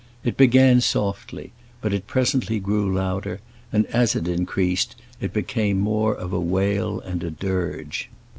It 0.23 0.35
began 0.35 0.81
softly, 0.81 1.51
but 1.79 1.93
it 1.93 2.07
presently 2.07 2.59
grew 2.59 2.91
louder, 2.91 3.39
and 3.71 3.85
as 3.85 4.15
it 4.15 4.27
increased 4.27 4.95
it 5.19 5.31
became 5.31 5.79
more 5.79 6.15
of 6.15 6.33
a 6.33 6.39
wail 6.41 6.99
and 7.01 7.23
a 7.23 7.29
dirge. 7.29 8.09